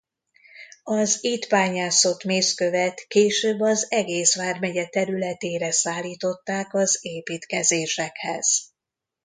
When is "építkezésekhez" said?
7.01-8.61